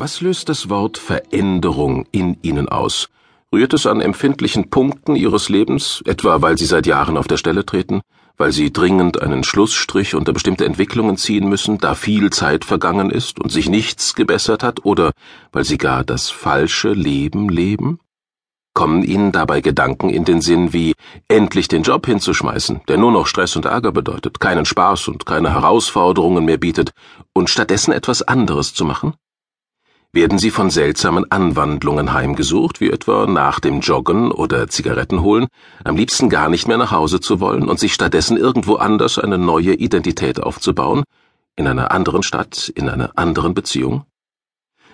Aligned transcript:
Was 0.00 0.22
löst 0.22 0.48
das 0.48 0.70
Wort 0.70 0.96
Veränderung 0.96 2.06
in 2.10 2.38
Ihnen 2.40 2.70
aus? 2.70 3.10
Rührt 3.52 3.74
es 3.74 3.84
an 3.84 4.00
empfindlichen 4.00 4.70
Punkten 4.70 5.14
Ihres 5.14 5.50
Lebens, 5.50 6.02
etwa 6.06 6.40
weil 6.40 6.56
Sie 6.56 6.64
seit 6.64 6.86
Jahren 6.86 7.18
auf 7.18 7.28
der 7.28 7.36
Stelle 7.36 7.66
treten, 7.66 8.00
weil 8.38 8.50
Sie 8.50 8.72
dringend 8.72 9.20
einen 9.20 9.44
Schlussstrich 9.44 10.14
unter 10.14 10.32
bestimmte 10.32 10.64
Entwicklungen 10.64 11.18
ziehen 11.18 11.50
müssen, 11.50 11.76
da 11.76 11.94
viel 11.94 12.30
Zeit 12.30 12.64
vergangen 12.64 13.10
ist 13.10 13.40
und 13.40 13.52
sich 13.52 13.68
nichts 13.68 14.14
gebessert 14.14 14.62
hat, 14.62 14.86
oder 14.86 15.12
weil 15.52 15.64
Sie 15.64 15.76
gar 15.76 16.02
das 16.02 16.30
falsche 16.30 16.94
Leben 16.94 17.50
leben? 17.50 18.00
Kommen 18.72 19.02
Ihnen 19.02 19.32
dabei 19.32 19.60
Gedanken 19.60 20.08
in 20.08 20.24
den 20.24 20.40
Sinn 20.40 20.72
wie 20.72 20.94
endlich 21.28 21.68
den 21.68 21.82
Job 21.82 22.06
hinzuschmeißen, 22.06 22.80
der 22.88 22.96
nur 22.96 23.12
noch 23.12 23.26
Stress 23.26 23.54
und 23.54 23.66
Ärger 23.66 23.92
bedeutet, 23.92 24.40
keinen 24.40 24.64
Spaß 24.64 25.08
und 25.08 25.26
keine 25.26 25.52
Herausforderungen 25.52 26.46
mehr 26.46 26.56
bietet, 26.56 26.92
und 27.34 27.50
stattdessen 27.50 27.92
etwas 27.92 28.22
anderes 28.22 28.72
zu 28.72 28.86
machen? 28.86 29.12
Werden 30.12 30.38
sie 30.38 30.50
von 30.50 30.70
seltsamen 30.70 31.30
Anwandlungen 31.30 32.12
heimgesucht, 32.12 32.80
wie 32.80 32.90
etwa 32.90 33.26
nach 33.26 33.60
dem 33.60 33.80
Joggen 33.80 34.32
oder 34.32 34.68
Zigaretten 34.68 35.22
holen, 35.22 35.46
am 35.84 35.96
liebsten 35.96 36.28
gar 36.28 36.48
nicht 36.48 36.66
mehr 36.66 36.78
nach 36.78 36.90
Hause 36.90 37.20
zu 37.20 37.38
wollen 37.38 37.68
und 37.68 37.78
sich 37.78 37.94
stattdessen 37.94 38.36
irgendwo 38.36 38.74
anders 38.76 39.18
eine 39.18 39.38
neue 39.38 39.74
Identität 39.74 40.42
aufzubauen, 40.42 41.04
in 41.56 41.66
einer 41.66 41.92
anderen 41.92 42.22
Stadt, 42.22 42.72
in 42.74 42.88
einer 42.88 43.12
anderen 43.16 43.54
Beziehung? 43.54 44.04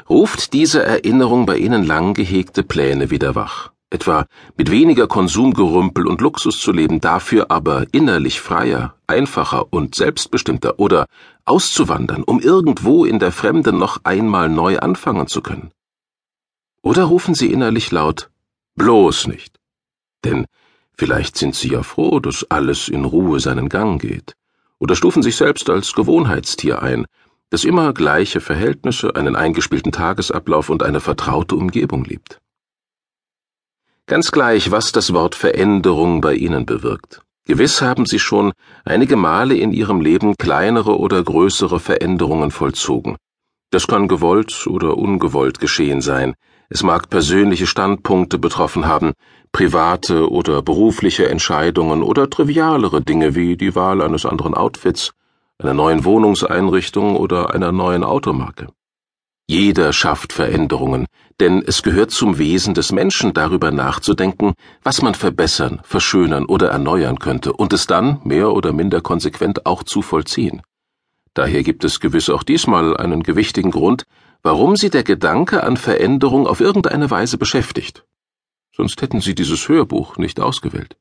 Ruft 0.09 0.53
diese 0.53 0.83
Erinnerung 0.83 1.47
bei 1.47 1.57
Ihnen 1.57 1.85
lang 1.85 2.15
gehegte 2.15 2.63
Pläne 2.63 3.11
wieder 3.11 3.35
wach? 3.35 3.73
Etwa 3.91 4.27
mit 4.57 4.71
weniger 4.71 5.07
Konsumgerümpel 5.07 6.07
und 6.07 6.21
Luxus 6.21 6.59
zu 6.59 6.73
leben, 6.73 7.01
dafür 7.01 7.51
aber 7.51 7.87
innerlich 7.93 8.41
freier, 8.41 8.95
einfacher 9.07 9.73
und 9.73 9.95
selbstbestimmter 9.95 10.79
oder 10.79 11.07
auszuwandern, 11.45 12.23
um 12.25 12.41
irgendwo 12.41 13.05
in 13.05 13.19
der 13.19 13.33
Fremde 13.33 13.73
noch 13.73 13.99
einmal 14.05 14.49
neu 14.49 14.79
anfangen 14.79 15.29
zu 15.29 15.41
können. 15.41 15.71
Oder 16.83 17.05
rufen 17.05 17.35
Sie 17.35 17.53
innerlich 17.53 17.91
laut 17.91 18.31
bloß 18.77 19.27
nicht. 19.29 19.59
Denn 20.25 20.47
vielleicht 20.93 21.37
sind 21.37 21.55
Sie 21.55 21.71
ja 21.71 21.83
froh, 21.83 22.21
dass 22.21 22.45
alles 22.51 22.89
in 22.89 23.05
Ruhe 23.05 23.41
seinen 23.41 23.69
Gang 23.69 24.01
geht, 24.01 24.35
oder 24.79 24.95
stufen 24.95 25.23
sich 25.23 25.37
selbst 25.37 25.71
als 25.71 25.93
Gewohnheitstier 25.95 26.83
ein, 26.83 27.07
das 27.51 27.65
immer 27.65 27.93
gleiche 27.93 28.41
Verhältnisse, 28.41 29.17
einen 29.17 29.37
eingespielten 29.37 29.93
Tagesablauf 29.93 30.69
und 30.69 30.83
eine 30.83 31.01
vertraute 31.01 31.55
Umgebung 31.55 32.05
liebt. 32.05 32.41
Ganz 34.09 34.31
gleich, 34.31 34.71
was 34.71 34.93
das 34.93 35.13
Wort 35.15 35.35
Veränderung 35.35 36.21
bei 36.21 36.35
Ihnen 36.35 36.65
bewirkt. 36.65 37.23
Gewiss 37.45 37.83
haben 37.83 38.07
Sie 38.07 38.21
schon 38.21 38.53
einige 38.85 39.17
Male 39.17 39.57
in 39.57 39.73
Ihrem 39.73 40.01
Leben 40.01 40.37
kleinere 40.37 40.97
oder 40.97 41.25
größere 41.25 41.81
Veränderungen 41.81 42.53
vollzogen. 42.53 43.17
Das 43.73 43.89
kann 43.89 44.07
gewollt 44.07 44.69
oder 44.69 44.97
ungewollt 44.97 45.59
geschehen 45.59 46.01
sein. 46.03 46.37
Es 46.69 46.85
mag 46.85 47.11
persönliche 47.11 47.67
Standpunkte 47.67 48.39
betroffen 48.39 48.87
haben, 48.87 49.13
private 49.51 50.31
oder 50.31 50.63
berufliche 50.63 51.29
Entscheidungen 51.29 52.05
oder 52.05 52.31
trivialere 52.31 53.03
Dinge 53.03 53.35
wie 53.35 53.57
die 53.57 53.75
Wahl 53.75 54.01
eines 54.03 54.25
anderen 54.25 54.55
Outfits, 54.55 55.15
einer 55.59 55.75
neuen 55.75 56.05
Wohnungseinrichtung 56.05 57.17
oder 57.17 57.53
einer 57.53 57.73
neuen 57.73 58.05
Automarke. 58.05 58.69
Jeder 59.49 59.93
schafft 59.93 60.33
Veränderungen, 60.33 61.07
denn 61.39 61.63
es 61.65 61.85
gehört 61.85 62.11
zum 62.11 62.39
Wesen 62.39 62.75
des 62.75 62.91
Menschen 62.91 63.33
darüber 63.33 63.71
nachzudenken, 63.71 64.55
was 64.83 65.03
man 65.03 65.15
verbessern, 65.15 65.81
verschönern 65.85 66.47
oder 66.47 66.71
erneuern 66.71 67.21
könnte 67.21 67.53
und 67.53 67.73
es 67.73 67.87
dann, 67.87 68.21
mehr 68.25 68.53
oder 68.53 68.73
minder 68.73 69.01
konsequent, 69.01 69.65
auch 69.65 69.85
zu 69.85 70.03
vollziehen. 70.03 70.63
Daher 71.33 71.63
gibt 71.63 71.85
es 71.85 72.01
gewiss 72.01 72.29
auch 72.29 72.43
diesmal 72.43 72.97
einen 72.97 73.23
gewichtigen 73.23 73.71
Grund, 73.71 74.05
warum 74.43 74.75
Sie 74.75 74.91
der 74.91 75.05
Gedanke 75.05 75.63
an 75.63 75.77
Veränderung 75.77 76.49
auf 76.49 76.61
irgendeine 76.61 77.11
Weise 77.11 77.39
beschäftigt. 77.39 78.05
Sonst 78.75 79.01
hätten 79.01 79.21
Sie 79.21 79.35
dieses 79.35 79.69
Hörbuch 79.69 80.17
nicht 80.17 80.41
ausgewählt. 80.41 80.97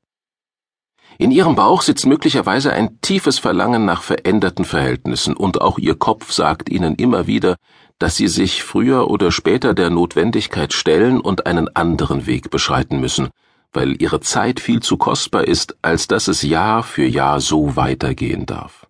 In 1.17 1.31
Ihrem 1.31 1.55
Bauch 1.55 1.81
sitzt 1.81 2.05
möglicherweise 2.05 2.73
ein 2.73 2.99
tiefes 2.99 3.39
Verlangen 3.39 3.85
nach 3.85 4.03
veränderten 4.03 4.65
Verhältnissen, 4.65 5.37
und 5.37 5.61
auch 5.61 5.77
Ihr 5.77 5.95
Kopf 5.95 6.33
sagt 6.33 6.69
Ihnen 6.69 6.95
immer 6.95 7.27
wieder, 7.27 7.55
dass 7.99 8.15
Sie 8.15 8.27
sich 8.27 8.63
früher 8.63 9.09
oder 9.09 9.31
später 9.31 9.73
der 9.73 9.89
Notwendigkeit 9.89 10.73
stellen 10.73 11.19
und 11.19 11.45
einen 11.45 11.73
anderen 11.75 12.25
Weg 12.25 12.49
beschreiten 12.49 12.99
müssen, 12.99 13.29
weil 13.71 14.01
Ihre 14.01 14.19
Zeit 14.19 14.59
viel 14.59 14.81
zu 14.81 14.97
kostbar 14.97 15.45
ist, 15.45 15.77
als 15.81 16.07
dass 16.07 16.27
es 16.27 16.41
Jahr 16.41 16.83
für 16.83 17.05
Jahr 17.05 17.39
so 17.41 17.75
weitergehen 17.75 18.45
darf. 18.45 18.87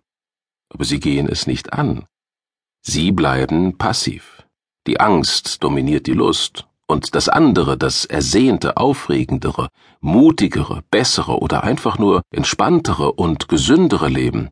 Aber 0.68 0.84
Sie 0.84 1.00
gehen 1.00 1.28
es 1.28 1.46
nicht 1.46 1.72
an. 1.72 2.04
Sie 2.82 3.12
bleiben 3.12 3.78
passiv. 3.78 4.44
Die 4.86 5.00
Angst 5.00 5.62
dominiert 5.64 6.06
die 6.06 6.12
Lust, 6.12 6.66
und 6.86 7.16
das 7.16 7.28
andere, 7.28 7.76
das 7.76 8.04
ersehnte, 8.04 8.76
aufregendere, 8.76 9.68
mutigere, 10.00 10.82
bessere 10.90 11.38
oder 11.40 11.64
einfach 11.64 11.98
nur 11.98 12.22
entspanntere 12.30 13.12
und 13.12 13.48
gesündere 13.48 14.08
Leben 14.08 14.50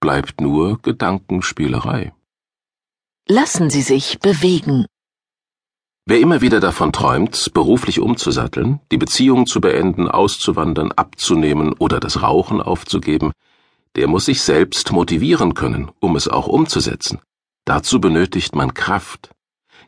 bleibt 0.00 0.40
nur 0.40 0.80
Gedankenspielerei. 0.82 2.12
Lassen 3.28 3.70
Sie 3.70 3.82
sich 3.82 4.20
bewegen. 4.20 4.86
Wer 6.06 6.20
immer 6.20 6.42
wieder 6.42 6.60
davon 6.60 6.92
träumt, 6.92 7.52
beruflich 7.52 7.98
umzusatteln, 7.98 8.78
die 8.92 8.98
Beziehung 8.98 9.48
zu 9.48 9.60
beenden, 9.60 10.06
auszuwandern, 10.06 10.92
abzunehmen 10.92 11.72
oder 11.72 11.98
das 11.98 12.22
Rauchen 12.22 12.60
aufzugeben, 12.62 13.32
der 13.96 14.06
muss 14.06 14.26
sich 14.26 14.42
selbst 14.42 14.92
motivieren 14.92 15.54
können, 15.54 15.90
um 15.98 16.14
es 16.14 16.28
auch 16.28 16.46
umzusetzen. 16.46 17.18
Dazu 17.64 18.00
benötigt 18.00 18.54
man 18.54 18.74
Kraft. 18.74 19.30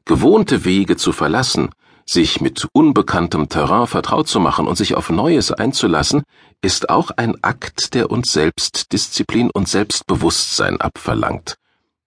Gewohnte 0.05 0.65
Wege 0.65 0.97
zu 0.97 1.12
verlassen, 1.12 1.70
sich 2.05 2.41
mit 2.41 2.66
unbekanntem 2.72 3.49
Terrain 3.49 3.87
vertraut 3.87 4.26
zu 4.26 4.41
machen 4.41 4.66
und 4.66 4.75
sich 4.75 4.97
auf 4.97 5.10
Neues 5.10 5.53
einzulassen, 5.53 6.25
ist 6.60 6.91
auch 6.91 7.12
ein 7.12 7.37
Akt, 7.44 7.94
der 7.94 8.10
uns 8.10 8.32
Selbstdisziplin 8.32 9.49
und 9.53 9.69
Selbstbewusstsein 9.69 10.81
abverlangt 10.81 11.56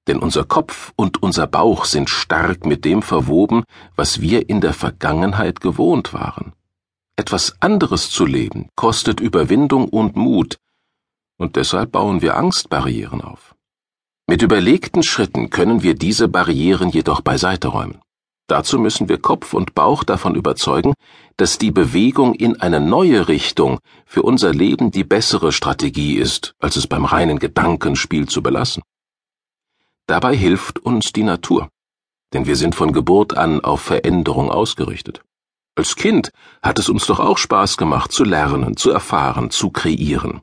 denn 0.07 0.17
unser 0.17 0.43
Kopf 0.43 0.91
und 0.95 1.21
unser 1.21 1.47
Bauch 1.47 1.85
sind 1.85 2.09
stark 2.09 2.65
mit 2.65 2.85
dem 2.85 3.01
verwoben, 3.01 3.63
was 3.95 4.21
wir 4.21 4.49
in 4.49 4.61
der 4.61 4.73
Vergangenheit 4.73 5.61
gewohnt 5.61 6.13
waren. 6.13 6.53
Etwas 7.15 7.55
anderes 7.59 8.09
zu 8.09 8.25
leben 8.25 8.69
kostet 8.75 9.19
Überwindung 9.19 9.87
und 9.89 10.15
Mut, 10.15 10.57
und 11.37 11.55
deshalb 11.55 11.91
bauen 11.91 12.21
wir 12.21 12.37
Angstbarrieren 12.37 13.21
auf. 13.21 13.55
Mit 14.27 14.43
überlegten 14.43 15.03
Schritten 15.03 15.49
können 15.49 15.81
wir 15.81 15.95
diese 15.95 16.27
Barrieren 16.27 16.89
jedoch 16.89 17.21
beiseite 17.21 17.69
räumen. 17.69 17.99
Dazu 18.47 18.79
müssen 18.79 19.09
wir 19.09 19.17
Kopf 19.17 19.53
und 19.53 19.73
Bauch 19.73 20.03
davon 20.03 20.35
überzeugen, 20.35 20.93
dass 21.37 21.57
die 21.57 21.71
Bewegung 21.71 22.35
in 22.35 22.61
eine 22.61 22.79
neue 22.79 23.27
Richtung 23.27 23.79
für 24.05 24.23
unser 24.23 24.53
Leben 24.53 24.91
die 24.91 25.03
bessere 25.03 25.51
Strategie 25.51 26.15
ist, 26.15 26.53
als 26.59 26.75
es 26.75 26.85
beim 26.85 27.05
reinen 27.05 27.39
Gedankenspiel 27.39 28.27
zu 28.27 28.43
belassen. 28.43 28.83
Dabei 30.07 30.35
hilft 30.35 30.79
uns 30.79 31.11
die 31.11 31.23
Natur, 31.23 31.69
denn 32.33 32.45
wir 32.45 32.55
sind 32.55 32.75
von 32.75 32.91
Geburt 32.91 33.37
an 33.37 33.61
auf 33.61 33.81
Veränderung 33.81 34.51
ausgerichtet. 34.51 35.21
Als 35.75 35.95
Kind 35.95 36.31
hat 36.61 36.79
es 36.79 36.89
uns 36.89 37.05
doch 37.05 37.19
auch 37.19 37.37
Spaß 37.37 37.77
gemacht, 37.77 38.11
zu 38.11 38.23
lernen, 38.23 38.75
zu 38.75 38.91
erfahren, 38.91 39.51
zu 39.51 39.69
kreieren. 39.69 40.41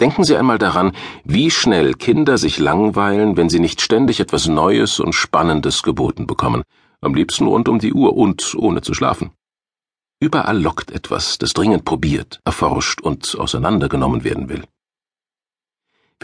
Denken 0.00 0.24
Sie 0.24 0.36
einmal 0.36 0.58
daran, 0.58 0.92
wie 1.24 1.50
schnell 1.50 1.94
Kinder 1.94 2.36
sich 2.36 2.58
langweilen, 2.58 3.36
wenn 3.36 3.48
sie 3.48 3.60
nicht 3.60 3.80
ständig 3.80 4.20
etwas 4.20 4.48
Neues 4.48 4.98
und 4.98 5.14
Spannendes 5.14 5.82
geboten 5.82 6.26
bekommen, 6.26 6.62
am 7.00 7.14
liebsten 7.14 7.46
rund 7.46 7.68
um 7.68 7.78
die 7.78 7.92
Uhr 7.92 8.16
und 8.16 8.54
ohne 8.56 8.82
zu 8.82 8.94
schlafen. 8.94 9.30
Überall 10.20 10.60
lockt 10.60 10.90
etwas, 10.90 11.38
das 11.38 11.52
dringend 11.52 11.84
probiert, 11.84 12.40
erforscht 12.44 13.00
und 13.00 13.36
auseinandergenommen 13.38 14.24
werden 14.24 14.48
will. 14.48 14.64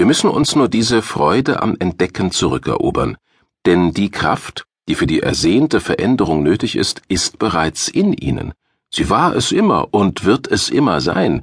Wir 0.00 0.06
müssen 0.06 0.30
uns 0.30 0.56
nur 0.56 0.70
diese 0.70 1.02
Freude 1.02 1.60
am 1.60 1.76
Entdecken 1.78 2.30
zurückerobern, 2.30 3.18
denn 3.66 3.92
die 3.92 4.10
Kraft, 4.10 4.64
die 4.88 4.94
für 4.94 5.06
die 5.06 5.20
ersehnte 5.20 5.78
Veränderung 5.78 6.42
nötig 6.42 6.74
ist, 6.74 7.02
ist 7.08 7.38
bereits 7.38 7.86
in 7.86 8.14
ihnen. 8.14 8.54
Sie 8.88 9.10
war 9.10 9.36
es 9.36 9.52
immer 9.52 9.92
und 9.92 10.24
wird 10.24 10.46
es 10.46 10.70
immer 10.70 11.02
sein. 11.02 11.42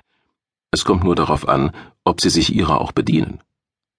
Es 0.72 0.86
kommt 0.86 1.04
nur 1.04 1.14
darauf 1.14 1.48
an, 1.48 1.70
ob 2.04 2.20
sie 2.20 2.32
sich 2.32 2.52
ihrer 2.52 2.82
auch 2.82 2.94
bedienen. 2.94 3.42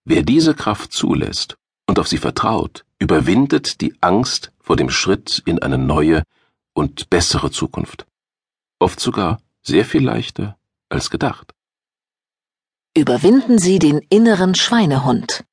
Wer 0.04 0.24
diese 0.24 0.54
Kraft 0.54 0.92
zulässt 0.92 1.54
und 1.86 2.00
auf 2.00 2.08
sie 2.08 2.18
vertraut, 2.18 2.84
überwindet 2.98 3.80
die 3.80 3.94
Angst 4.00 4.50
vor 4.58 4.74
dem 4.74 4.90
Schritt 4.90 5.40
in 5.46 5.62
eine 5.62 5.78
neue 5.78 6.24
und 6.74 7.10
bessere 7.10 7.52
Zukunft. 7.52 8.08
Oft 8.80 8.98
sogar 8.98 9.38
sehr 9.62 9.84
viel 9.84 10.04
leichter 10.04 10.58
als 10.88 11.10
gedacht. 11.10 11.54
Überwinden 12.98 13.60
Sie 13.60 13.78
den 13.78 14.00
inneren 14.10 14.56
Schweinehund. 14.56 15.44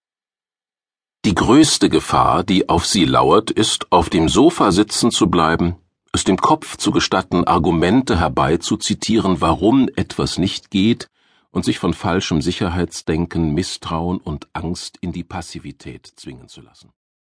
Die 1.26 1.36
größte 1.36 1.90
Gefahr, 1.90 2.44
die 2.44 2.70
auf 2.70 2.88
Sie 2.88 3.06
lauert, 3.06 3.52
ist, 3.52 3.92
auf 3.92 4.10
dem 4.10 4.30
Sofa 4.30 4.72
sitzen 4.72 5.12
zu 5.12 5.30
bleiben, 5.30 5.76
es 6.12 6.24
dem 6.24 6.38
Kopf 6.38 6.76
zu 6.78 6.90
gestatten, 6.90 7.44
Argumente 7.44 8.20
herbeizuzitieren, 8.20 9.42
warum 9.42 9.90
etwas 9.96 10.40
nicht 10.40 10.72
geht, 10.72 11.08
und 11.52 11.66
sich 11.66 11.78
von 11.78 11.94
falschem 11.94 12.42
Sicherheitsdenken, 12.42 13.54
Misstrauen 13.54 14.18
und 14.18 14.48
Angst 14.54 14.98
in 15.02 15.12
die 15.12 15.24
Passivität 15.24 16.14
zwingen 16.16 16.48
zu 16.48 16.62
lassen. 16.62 16.90